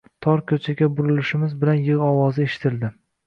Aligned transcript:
Tor 0.25 0.39
ko‘chaga 0.51 0.87
burilishimiz 0.99 1.53
bilan 1.65 1.83
yig‘i 1.89 1.99
ovozi 2.09 2.47
eshitildi. 2.49 2.91